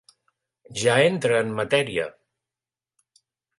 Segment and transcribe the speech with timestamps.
[0.83, 2.09] Ja entra en matèria.